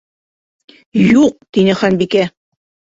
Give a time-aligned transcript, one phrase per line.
[1.03, 1.39] —Юҡ!
[1.39, 2.29] —тине Ханбикә.